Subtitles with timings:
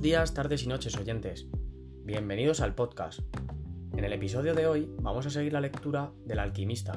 [0.00, 1.46] Buenos días, tardes y noches oyentes.
[2.06, 3.20] Bienvenidos al podcast.
[3.92, 6.94] En el episodio de hoy vamos a seguir la lectura del alquimista.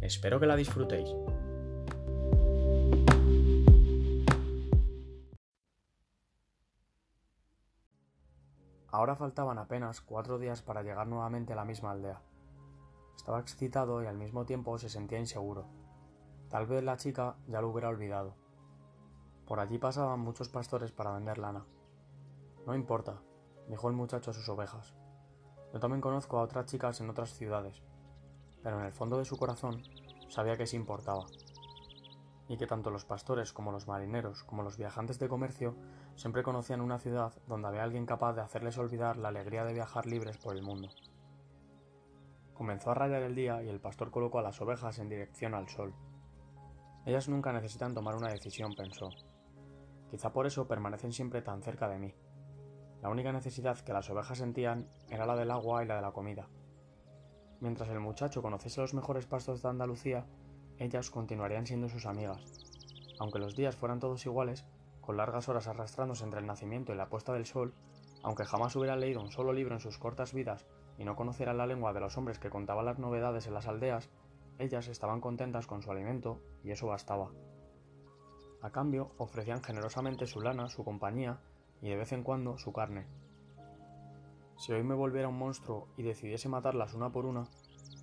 [0.00, 1.08] Espero que la disfrutéis.
[8.86, 12.22] Ahora faltaban apenas cuatro días para llegar nuevamente a la misma aldea.
[13.16, 15.66] Estaba excitado y al mismo tiempo se sentía inseguro.
[16.50, 18.36] Tal vez la chica ya lo hubiera olvidado.
[19.44, 21.64] Por allí pasaban muchos pastores para vender lana.
[22.66, 23.20] No importa,
[23.68, 24.94] dijo el muchacho a sus ovejas.
[25.72, 27.82] Yo también conozco a otras chicas en otras ciudades,
[28.62, 29.82] pero en el fondo de su corazón
[30.28, 31.26] sabía que sí importaba,
[32.48, 35.74] y que tanto los pastores como los marineros como los viajantes de comercio
[36.14, 40.06] siempre conocían una ciudad donde había alguien capaz de hacerles olvidar la alegría de viajar
[40.06, 40.88] libres por el mundo.
[42.54, 45.68] Comenzó a rayar el día y el pastor colocó a las ovejas en dirección al
[45.68, 45.94] sol.
[47.04, 49.10] Ellas nunca necesitan tomar una decisión, pensó.
[50.10, 52.14] Quizá por eso permanecen siempre tan cerca de mí.
[53.04, 56.12] La única necesidad que las ovejas sentían era la del agua y la de la
[56.12, 56.48] comida.
[57.60, 60.24] Mientras el muchacho conociese los mejores pastos de Andalucía,
[60.78, 62.40] ellas continuarían siendo sus amigas.
[63.18, 64.64] Aunque los días fueran todos iguales,
[65.02, 67.74] con largas horas arrastrándose entre el nacimiento y la puesta del sol,
[68.22, 70.64] aunque jamás hubiera leído un solo libro en sus cortas vidas
[70.96, 74.08] y no conociera la lengua de los hombres que contaban las novedades en las aldeas,
[74.58, 77.32] ellas estaban contentas con su alimento y eso bastaba.
[78.62, 81.42] A cambio, ofrecían generosamente su lana, su compañía
[81.80, 83.06] y de vez en cuando su carne.
[84.56, 87.48] Si hoy me volviera un monstruo y decidiese matarlas una por una,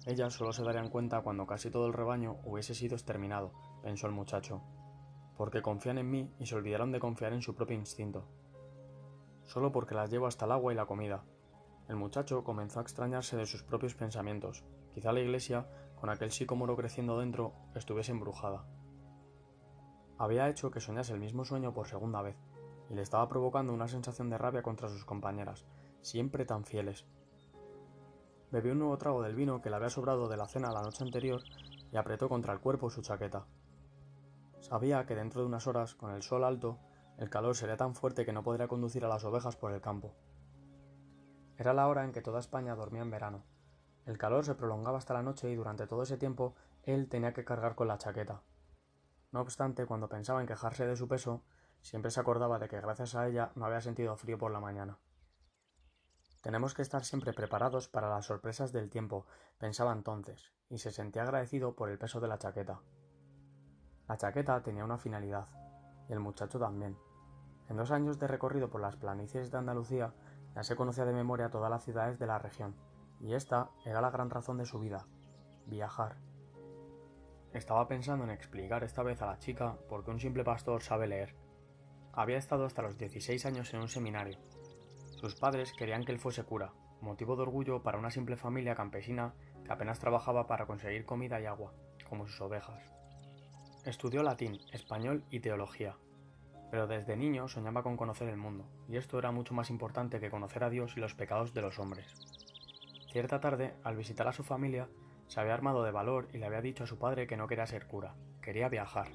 [0.05, 4.13] ellas solo se darían cuenta cuando casi todo el rebaño hubiese sido exterminado, pensó el
[4.13, 4.61] muchacho,
[5.37, 8.27] porque confían en mí y se olvidaron de confiar en su propio instinto.
[9.45, 11.23] Solo porque las llevo hasta el agua y la comida.
[11.87, 14.63] El muchacho comenzó a extrañarse de sus propios pensamientos.
[14.93, 15.67] Quizá la iglesia,
[15.99, 18.65] con aquel psicomoro creciendo dentro, estuviese embrujada.
[20.17, 22.37] Había hecho que soñase el mismo sueño por segunda vez,
[22.91, 25.65] y le estaba provocando una sensación de rabia contra sus compañeras,
[26.01, 27.05] siempre tan fieles.
[28.51, 31.05] Bebió un nuevo trago del vino que le había sobrado de la cena la noche
[31.05, 31.41] anterior
[31.89, 33.45] y apretó contra el cuerpo su chaqueta.
[34.59, 36.79] Sabía que dentro de unas horas, con el sol alto,
[37.17, 40.13] el calor sería tan fuerte que no podría conducir a las ovejas por el campo.
[41.57, 43.45] Era la hora en que toda España dormía en verano.
[44.05, 47.45] El calor se prolongaba hasta la noche y durante todo ese tiempo él tenía que
[47.45, 48.41] cargar con la chaqueta.
[49.31, 51.43] No obstante, cuando pensaba en quejarse de su peso,
[51.81, 54.99] siempre se acordaba de que gracias a ella no había sentido frío por la mañana.
[56.41, 59.27] Tenemos que estar siempre preparados para las sorpresas del tiempo,
[59.59, 62.81] pensaba entonces, y se sentía agradecido por el peso de la chaqueta.
[64.07, 65.47] La chaqueta tenía una finalidad,
[66.09, 66.97] y el muchacho también.
[67.69, 70.13] En dos años de recorrido por las planicies de Andalucía,
[70.55, 72.75] ya se conocía de memoria todas las ciudades de la región,
[73.19, 75.05] y esta era la gran razón de su vida,
[75.67, 76.17] viajar.
[77.53, 81.07] Estaba pensando en explicar esta vez a la chica por qué un simple pastor sabe
[81.07, 81.35] leer.
[82.13, 84.37] Había estado hasta los 16 años en un seminario.
[85.15, 89.33] Sus padres querían que él fuese cura, motivo de orgullo para una simple familia campesina
[89.63, 91.73] que apenas trabajaba para conseguir comida y agua,
[92.09, 92.83] como sus ovejas.
[93.85, 95.95] Estudió latín, español y teología,
[96.69, 100.29] pero desde niño soñaba con conocer el mundo, y esto era mucho más importante que
[100.29, 102.13] conocer a Dios y los pecados de los hombres.
[103.11, 104.87] Cierta tarde, al visitar a su familia,
[105.27, 107.65] se había armado de valor y le había dicho a su padre que no quería
[107.65, 109.07] ser cura, quería viajar.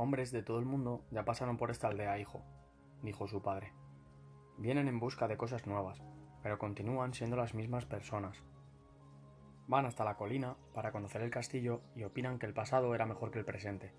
[0.00, 2.44] Hombres de todo el mundo ya pasaron por esta aldea, hijo,
[3.02, 3.72] dijo su padre.
[4.56, 6.00] Vienen en busca de cosas nuevas,
[6.40, 8.44] pero continúan siendo las mismas personas.
[9.66, 13.32] Van hasta la colina para conocer el castillo y opinan que el pasado era mejor
[13.32, 13.92] que el presente.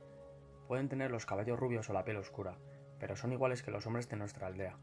[0.70, 2.56] Pueden tener los cabellos rubios o la piel oscura,
[2.98, 4.78] pero son iguales que los hombres de nuestra aldea.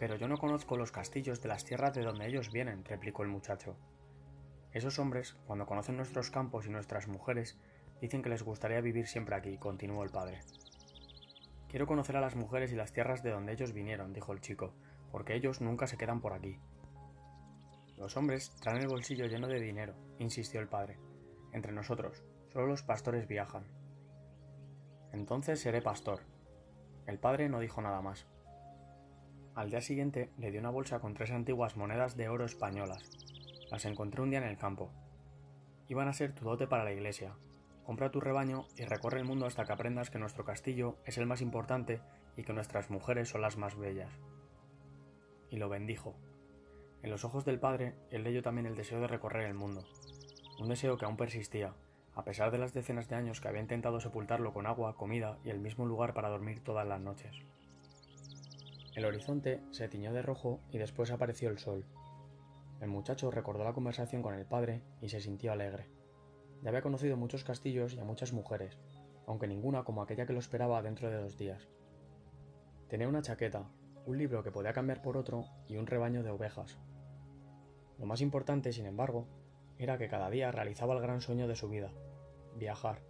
[0.00, 3.28] Pero yo no conozco los castillos de las tierras de donde ellos vienen, replicó el
[3.28, 3.76] muchacho.
[4.72, 7.56] Esos hombres, cuando conocen nuestros campos y nuestras mujeres,
[8.00, 10.40] dicen que les gustaría vivir siempre aquí, continuó el padre.
[11.68, 14.74] Quiero conocer a las mujeres y las tierras de donde ellos vinieron, dijo el chico,
[15.10, 16.58] porque ellos nunca se quedan por aquí.
[17.96, 20.98] Los hombres traen el bolsillo lleno de dinero, insistió el padre.
[21.52, 22.22] Entre nosotros,
[22.52, 23.64] solo los pastores viajan.
[25.12, 26.20] Entonces seré pastor.
[27.06, 28.26] El padre no dijo nada más.
[29.54, 33.10] Al día siguiente le dio una bolsa con tres antiguas monedas de oro españolas.
[33.70, 34.90] Las encontré un día en el campo.
[35.88, 37.36] Iban a ser tu dote para la iglesia.
[37.84, 41.26] Compra tu rebaño y recorre el mundo hasta que aprendas que nuestro castillo es el
[41.26, 42.00] más importante
[42.36, 44.10] y que nuestras mujeres son las más bellas.
[45.50, 46.14] Y lo bendijo.
[47.02, 49.84] En los ojos del padre, él leyó también el deseo de recorrer el mundo.
[50.58, 51.74] Un deseo que aún persistía,
[52.14, 55.50] a pesar de las decenas de años que había intentado sepultarlo con agua, comida y
[55.50, 57.36] el mismo lugar para dormir todas las noches.
[58.94, 61.84] El horizonte se tiñó de rojo y después apareció el sol.
[62.80, 65.86] El muchacho recordó la conversación con el padre y se sintió alegre.
[66.64, 68.78] Ya había conocido muchos castillos y a muchas mujeres,
[69.26, 71.68] aunque ninguna como aquella que lo esperaba dentro de dos días.
[72.88, 73.68] Tenía una chaqueta,
[74.06, 76.78] un libro que podía cambiar por otro y un rebaño de ovejas.
[77.98, 79.28] Lo más importante, sin embargo,
[79.78, 81.92] era que cada día realizaba el gran sueño de su vida,
[82.56, 83.02] viajar.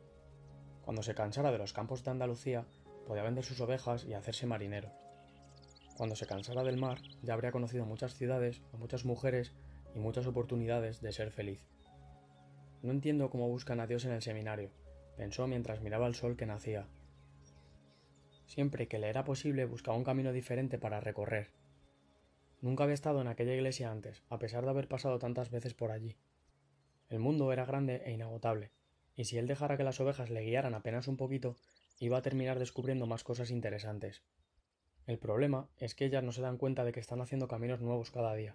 [0.82, 2.66] Cuando se cansara de los campos de Andalucía,
[3.06, 4.90] podía vender sus ovejas y hacerse marinero.
[5.96, 9.52] Cuando se cansara del mar, ya habría conocido muchas ciudades, a muchas mujeres
[9.94, 11.73] y muchas oportunidades de ser feliz.
[12.84, 14.68] No entiendo cómo buscan a Dios en el seminario,
[15.16, 16.86] pensó mientras miraba el sol que nacía.
[18.44, 21.48] Siempre que le era posible buscaba un camino diferente para recorrer.
[22.60, 25.92] Nunca había estado en aquella iglesia antes, a pesar de haber pasado tantas veces por
[25.92, 26.18] allí.
[27.08, 28.70] El mundo era grande e inagotable,
[29.16, 31.56] y si él dejara que las ovejas le guiaran apenas un poquito,
[32.00, 34.22] iba a terminar descubriendo más cosas interesantes.
[35.06, 38.10] El problema es que ellas no se dan cuenta de que están haciendo caminos nuevos
[38.10, 38.54] cada día.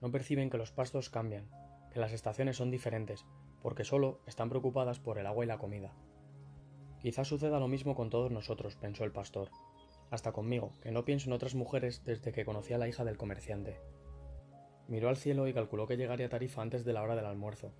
[0.00, 1.50] No perciben que los pastos cambian,
[1.92, 3.24] que las estaciones son diferentes,
[3.62, 5.92] porque solo están preocupadas por el agua y la comida.
[7.00, 9.50] Quizás suceda lo mismo con todos nosotros, pensó el pastor,
[10.10, 13.16] hasta conmigo, que no pienso en otras mujeres desde que conocí a la hija del
[13.16, 13.80] comerciante.
[14.88, 17.72] Miró al cielo y calculó que llegaría a Tarifa antes de la hora del almuerzo.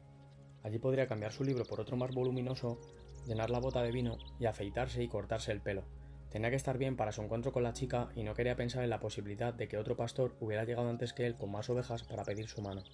[0.63, 2.79] Allí podría cambiar su libro por otro más voluminoso,
[3.27, 5.85] llenar la bota de vino y afeitarse y cortarse el pelo.
[6.31, 8.91] Tenía que estar bien para su encuentro con la chica y no quería pensar en
[8.91, 12.23] la posibilidad de que otro pastor hubiera llegado antes que él con más ovejas para
[12.23, 12.85] pedir su mano.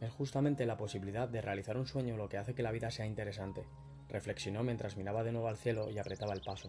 [0.00, 3.04] Es justamente la posibilidad de realizar un sueño lo que hace que la vida sea
[3.04, 3.66] interesante,
[4.08, 6.68] reflexionó mientras miraba de nuevo al cielo y apretaba el paso.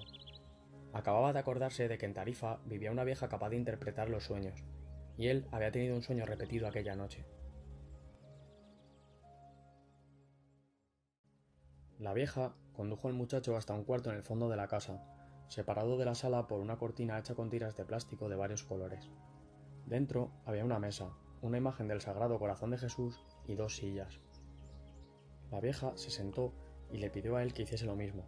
[0.91, 4.61] Acababa de acordarse de que en Tarifa vivía una vieja capaz de interpretar los sueños,
[5.17, 7.25] y él había tenido un sueño repetido aquella noche.
[11.99, 15.05] La vieja condujo al muchacho hasta un cuarto en el fondo de la casa,
[15.47, 19.09] separado de la sala por una cortina hecha con tiras de plástico de varios colores.
[19.85, 21.11] Dentro había una mesa,
[21.41, 24.19] una imagen del Sagrado Corazón de Jesús y dos sillas.
[25.49, 26.53] La vieja se sentó
[26.91, 28.23] y le pidió a él que hiciese lo mismo.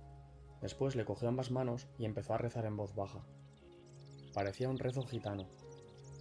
[0.61, 3.23] Después le cogió ambas manos y empezó a rezar en voz baja.
[4.33, 5.47] Parecía un rezo gitano.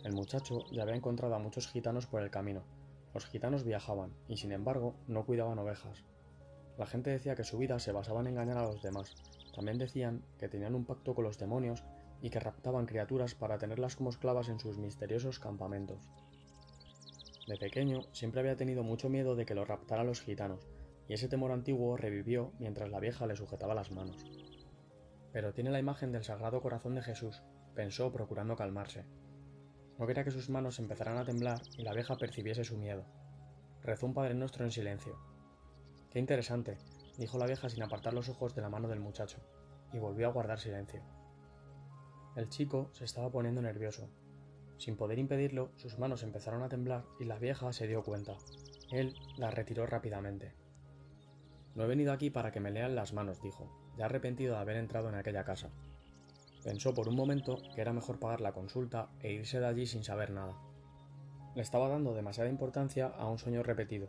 [0.05, 2.62] El muchacho ya había encontrado a muchos gitanos por el camino.
[3.15, 6.05] Los gitanos viajaban y sin embargo no cuidaban ovejas.
[6.77, 9.15] La gente decía que su vida se basaba en engañar a los demás.
[9.55, 11.85] También decían que tenían un pacto con los demonios
[12.21, 16.00] y que raptaban criaturas para tenerlas como esclavas en sus misteriosos campamentos.
[17.52, 20.66] De pequeño siempre había tenido mucho miedo de que lo raptaran los gitanos,
[21.06, 24.25] y ese temor antiguo revivió mientras la vieja le sujetaba las manos.
[25.34, 27.43] Pero tiene la imagen del Sagrado Corazón de Jesús,
[27.75, 29.04] pensó procurando calmarse.
[29.99, 33.04] No quería que sus manos empezaran a temblar y la vieja percibiese su miedo.
[33.82, 35.19] Rezó un Padre Nuestro en silencio.
[36.08, 36.78] Qué interesante,
[37.19, 39.40] dijo la vieja sin apartar los ojos de la mano del muchacho,
[39.93, 41.02] y volvió a guardar silencio.
[42.34, 44.08] El chico se estaba poniendo nervioso,
[44.78, 48.36] sin poder impedirlo, sus manos empezaron a temblar y la vieja se dio cuenta.
[48.90, 50.54] Él la retiró rápidamente.
[51.74, 54.76] No he venido aquí para que me lean las manos, dijo, ya arrepentido de haber
[54.76, 55.70] entrado en aquella casa.
[56.62, 60.04] Pensó por un momento que era mejor pagar la consulta e irse de allí sin
[60.04, 60.56] saber nada.
[61.54, 64.08] Le estaba dando demasiada importancia a un sueño repetido.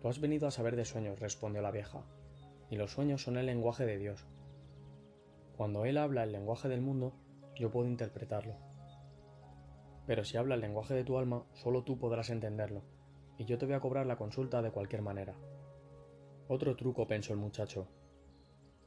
[0.00, 2.02] Tú has venido a saber de sueños, respondió la vieja,
[2.68, 4.26] y los sueños son el lenguaje de Dios.
[5.56, 7.14] Cuando Él habla el lenguaje del mundo,
[7.56, 8.56] yo puedo interpretarlo.
[10.06, 12.82] Pero si habla el lenguaje de tu alma, solo tú podrás entenderlo,
[13.38, 15.34] y yo te voy a cobrar la consulta de cualquier manera.
[16.48, 17.88] Otro truco, pensó el muchacho.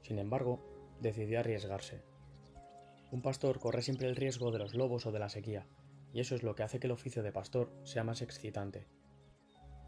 [0.02, 0.60] Sin embargo,
[1.02, 2.04] decidió arriesgarse.
[3.12, 5.66] Un pastor corre siempre el riesgo de los lobos o de la sequía,
[6.14, 8.88] y eso es lo que hace que el oficio de pastor sea más excitante.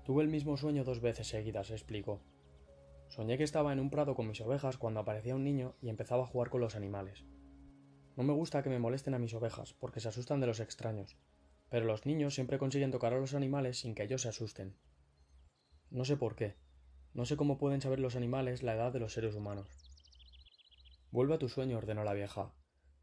[0.04, 2.22] Tuve el mismo sueño dos veces seguidas, explicó.
[3.10, 6.24] Soñé que estaba en un prado con mis ovejas cuando aparecía un niño y empezaba
[6.24, 7.25] a jugar con los animales.
[8.20, 11.16] No me gusta que me molesten a mis ovejas, porque se asustan de los extraños,
[11.70, 14.76] pero los niños siempre consiguen tocar a los animales sin que ellos se asusten.
[15.90, 16.58] No sé por qué.
[17.14, 19.70] No sé cómo pueden saber los animales la edad de los seres humanos.
[21.12, 22.52] Vuelve a tu sueño, ordenó la vieja.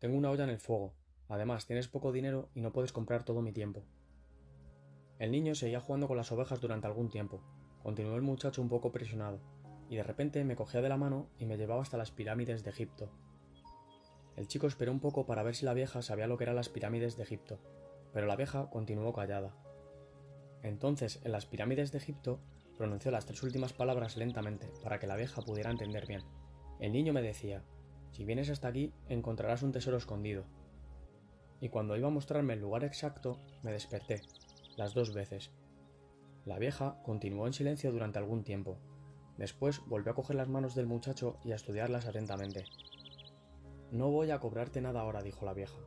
[0.01, 0.93] Tengo una olla en el fuego.
[1.31, 3.87] Además, tienes poco dinero y no puedes comprar todo mi tiempo.
[5.19, 7.41] El niño seguía jugando con las ovejas durante algún tiempo.
[7.83, 9.41] Continuó el muchacho un poco presionado,
[9.89, 12.69] y de repente me cogía de la mano y me llevaba hasta las pirámides de
[12.69, 13.11] Egipto.
[14.37, 16.69] El chico esperó un poco para ver si la vieja sabía lo que eran las
[16.69, 17.59] pirámides de Egipto,
[18.13, 19.55] pero la vieja continuó callada.
[20.63, 22.41] Entonces, en las pirámides de Egipto,
[22.77, 26.23] pronunció las tres últimas palabras lentamente para que la vieja pudiera entender bien.
[26.79, 27.63] El niño me decía,
[28.13, 30.45] si vienes hasta aquí, encontrarás un tesoro escondido.
[31.61, 34.21] Y cuando iba a mostrarme el lugar exacto, me desperté,
[34.77, 35.51] las dos veces.
[36.45, 38.79] La vieja continuó en silencio durante algún tiempo.
[39.39, 42.65] Después volvió a coger las manos del muchacho y a estudiarlas atentamente.
[43.97, 45.79] No voy a cobrarte nada ahora, dijo la vieja,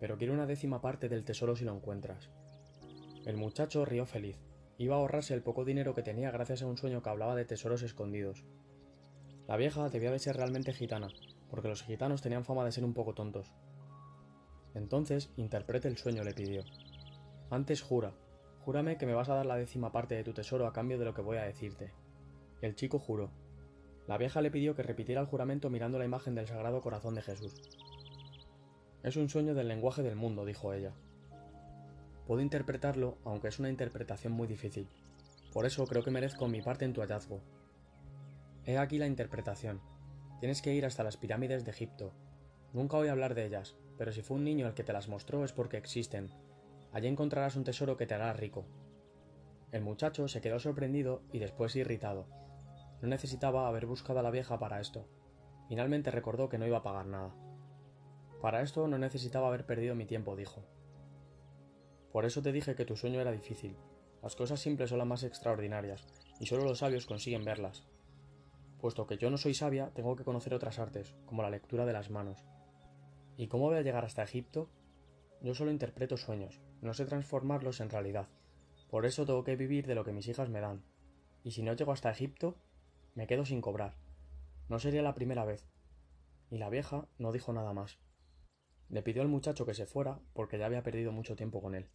[0.00, 2.28] pero quiero una décima parte del tesoro si lo encuentras.
[3.24, 4.36] El muchacho rió feliz.
[4.78, 7.44] Iba a ahorrarse el poco dinero que tenía gracias a un sueño que hablaba de
[7.44, 8.44] tesoros escondidos.
[9.46, 11.06] La vieja debía de ser realmente gitana,
[11.50, 13.52] porque los gitanos tenían fama de ser un poco tontos.
[14.74, 16.64] Entonces, interprete el sueño, le pidió.
[17.48, 18.12] Antes jura,
[18.64, 21.04] júrame que me vas a dar la décima parte de tu tesoro a cambio de
[21.04, 21.92] lo que voy a decirte.
[22.60, 23.30] El chico juró.
[24.12, 27.22] La vieja le pidió que repitiera el juramento mirando la imagen del Sagrado Corazón de
[27.22, 27.54] Jesús.
[29.02, 30.92] Es un sueño del lenguaje del mundo, dijo ella.
[32.26, 34.86] Puedo interpretarlo, aunque es una interpretación muy difícil.
[35.50, 37.40] Por eso creo que merezco mi parte en tu hallazgo.
[38.66, 39.80] He aquí la interpretación.
[40.40, 42.12] Tienes que ir hasta las pirámides de Egipto.
[42.74, 45.42] Nunca oí hablar de ellas, pero si fue un niño el que te las mostró
[45.42, 46.28] es porque existen.
[46.92, 48.66] Allí encontrarás un tesoro que te hará rico.
[49.70, 52.41] El muchacho se quedó sorprendido y después irritado.
[53.02, 55.06] No necesitaba haber buscado a la vieja para esto.
[55.68, 57.34] Finalmente recordó que no iba a pagar nada.
[58.40, 60.64] Para esto no necesitaba haber perdido mi tiempo, dijo.
[62.12, 63.76] Por eso te dije que tu sueño era difícil.
[64.22, 66.06] Las cosas simples son las más extraordinarias,
[66.38, 67.84] y solo los sabios consiguen verlas.
[68.80, 71.92] Puesto que yo no soy sabia, tengo que conocer otras artes, como la lectura de
[71.92, 72.44] las manos.
[73.36, 74.68] ¿Y cómo voy a llegar hasta Egipto?
[75.40, 78.28] Yo solo interpreto sueños, no sé transformarlos en realidad.
[78.90, 80.84] Por eso tengo que vivir de lo que mis hijas me dan.
[81.42, 82.56] Y si no llego hasta Egipto,
[83.14, 83.96] me quedo sin cobrar.
[84.68, 85.68] No sería la primera vez.
[86.50, 87.98] Y la vieja no dijo nada más.
[88.88, 91.88] Le pidió al muchacho que se fuera porque ya había perdido mucho tiempo con él.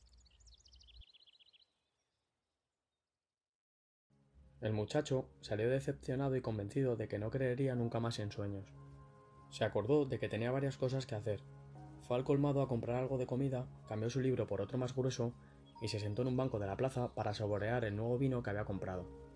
[4.61, 8.65] El muchacho salió decepcionado y convencido de que no creería nunca más en sueños.
[9.51, 11.43] Se acordó de que tenía varias cosas que hacer.
[12.07, 15.33] Fue al colmado a comprar algo de comida, cambió su libro por otro más grueso
[15.81, 18.49] y se sentó en un banco de la plaza para saborear el nuevo vino que
[18.49, 19.26] había comprado.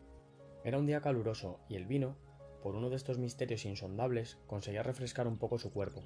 [0.64, 2.16] Era un día caluroso y el vino,
[2.62, 6.02] por uno de estos misterios insondables, conseguía refrescar un poco su cuerpo.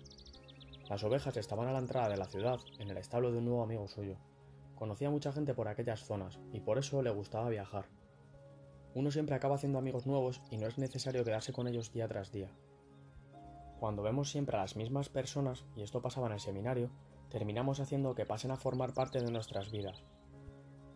[0.90, 3.64] Las ovejas estaban a la entrada de la ciudad, en el establo de un nuevo
[3.64, 4.16] amigo suyo.
[4.76, 7.86] Conocía mucha gente por aquellas zonas y por eso le gustaba viajar.
[8.94, 12.32] Uno siempre acaba haciendo amigos nuevos y no es necesario quedarse con ellos día tras
[12.32, 12.50] día.
[13.80, 16.92] Cuando vemos siempre a las mismas personas, y esto pasaba en el seminario,
[17.30, 20.06] terminamos haciendo que pasen a formar parte de nuestras vidas.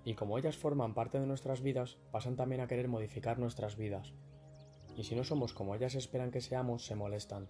[0.10, 4.12] Y como ellas forman parte de nuestras vidas, pasan también a querer modificar nuestras vidas.
[4.98, 7.48] Y si no somos como ellas esperan que seamos, se molestan,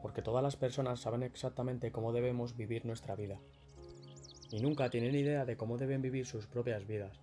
[0.00, 3.40] porque todas las personas saben exactamente cómo debemos vivir nuestra vida.
[4.52, 7.20] Y nunca tienen idea de cómo deben vivir sus propias vidas,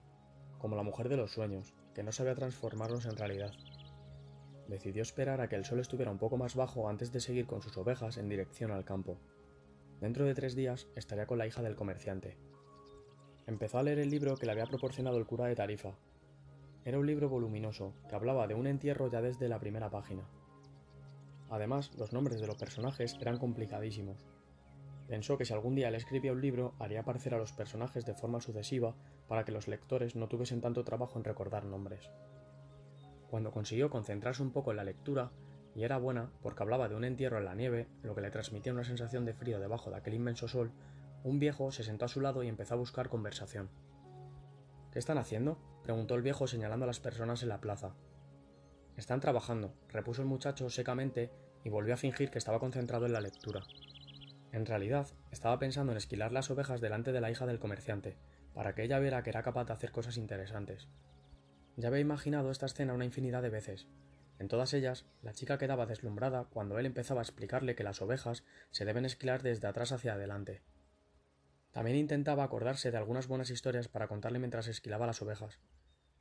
[0.58, 3.54] como la mujer de los sueños, que no sabía transformarlos en realidad.
[4.68, 7.62] Decidió esperar a que el sol estuviera un poco más bajo antes de seguir con
[7.62, 9.22] sus ovejas en dirección al campo.
[10.02, 12.38] Dentro de tres días estaría con la hija del comerciante.
[13.48, 15.92] Empezó a leer el libro que le había proporcionado el cura de Tarifa.
[16.84, 20.24] Era un libro voluminoso, que hablaba de un entierro ya desde la primera página.
[21.52, 24.26] Además, los nombres de los personajes eran complicadísimos.
[25.08, 28.16] Pensó que si algún día le escribía un libro, haría aparecer a los personajes de
[28.16, 28.96] forma sucesiva
[29.28, 32.10] para que los lectores no tuviesen tanto trabajo en recordar nombres.
[33.30, 35.32] Cuando consiguió concentrarse un poco en la lectura,
[35.76, 38.74] y era buena porque hablaba de un entierro en la nieve, lo que le transmitía
[38.74, 40.72] una sensación de frío debajo de aquel inmenso sol,
[41.26, 43.72] un viejo se sentó a su lado y empezó a buscar conversación.
[44.92, 45.58] ¿Qué están haciendo?
[45.82, 47.96] preguntó el viejo señalando a las personas en la plaza.
[48.96, 51.32] Están trabajando, repuso el muchacho secamente
[51.64, 53.64] y volvió a fingir que estaba concentrado en la lectura.
[54.52, 58.20] En realidad, estaba pensando en esquilar las ovejas delante de la hija del comerciante,
[58.54, 60.90] para que ella viera que era capaz de hacer cosas interesantes.
[61.76, 63.88] Ya había imaginado esta escena una infinidad de veces.
[64.38, 68.44] En todas ellas, la chica quedaba deslumbrada cuando él empezaba a explicarle que las ovejas
[68.70, 70.62] se deben esquilar desde atrás hacia adelante.
[71.76, 75.60] También intentaba acordarse de algunas buenas historias para contarle mientras esquilaba las ovejas.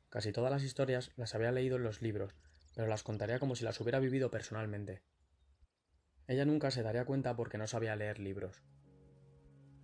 [0.09, 2.35] Casi todas las historias las había leído en los libros,
[2.75, 5.01] pero las contaría como si las hubiera vivido personalmente.
[6.27, 8.63] Ella nunca se daría cuenta porque no sabía leer libros.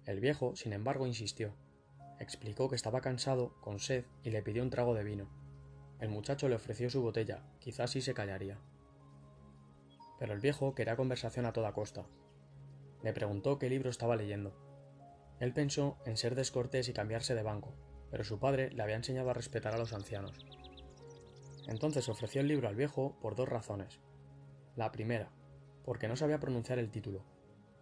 [0.05, 1.55] El viejo, sin embargo, insistió.
[2.19, 5.29] Explicó que estaba cansado, con sed, y le pidió un trago de vino.
[6.01, 8.59] El muchacho le ofreció su botella, quizás sí se callaría.
[10.19, 12.07] Pero el viejo quería conversación a toda costa.
[13.03, 14.69] Le preguntó qué libro estaba leyendo.
[15.41, 17.73] Él pensó en ser descortés y cambiarse de banco,
[18.11, 20.45] pero su padre le había enseñado a respetar a los ancianos.
[21.67, 23.99] Entonces ofreció el libro al viejo por dos razones.
[24.75, 25.31] La primera,
[25.83, 27.23] porque no sabía pronunciar el título,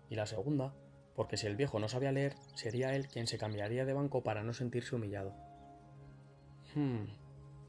[0.10, 0.74] y la segunda,
[1.16, 4.42] porque si el viejo no sabía leer, sería él quien se cambiaría de banco para
[4.42, 5.36] no sentirse humillado.
[6.76, 7.08] Hmm,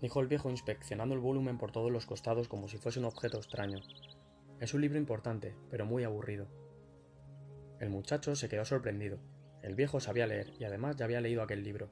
[0.01, 3.39] dijo el viejo inspeccionando el volumen por todos los costados como si fuese un objeto
[3.39, 3.81] extraño.
[4.61, 6.47] Es un libro importante, pero muy aburrido.
[7.81, 9.19] El muchacho se quedó sorprendido.
[9.63, 11.91] El viejo sabía leer y además ya había leído aquel libro.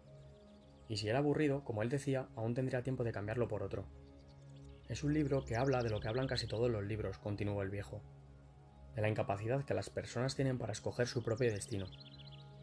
[0.88, 3.86] Y si era aburrido, como él decía, aún tendría tiempo de cambiarlo por otro.
[4.88, 7.70] Es un libro que habla de lo que hablan casi todos los libros, continuó el
[7.70, 8.02] viejo
[8.98, 11.86] de la incapacidad que las personas tienen para escoger su propio destino,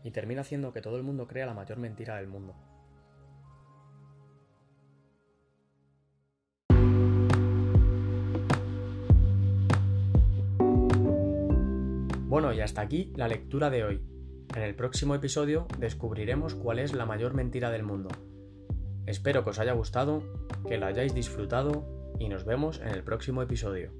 [0.03, 2.53] y termina haciendo que todo el mundo crea la mayor mentira del mundo.
[12.27, 14.14] Bueno, y hasta aquí la lectura de hoy.
[14.55, 18.07] En el próximo episodio descubriremos cuál es la mayor mentira del mundo.
[19.05, 20.23] Espero que os haya gustado,
[20.65, 21.85] que lo hayáis disfrutado
[22.19, 23.91] y nos vemos en el próximo episodio.